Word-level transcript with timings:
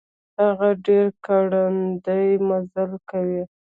هغه 0.41 0.69
ډير 0.85 1.05
ګړندی 1.25 2.27
مزل 2.47 2.91
کوي. 3.09 3.43